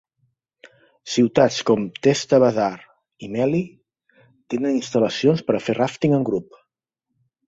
Ciutats 1.15 1.57
com 1.69 1.83
Teesta 2.07 2.39
Bazaar 2.43 2.79
i 3.27 3.29
Melli 3.35 3.59
tenen 4.55 4.79
instal·lacions 4.79 5.45
per 5.51 5.57
a 5.59 5.61
fer 5.67 5.77
ràfting 5.81 6.17
en 6.19 6.27
grup. 6.31 6.57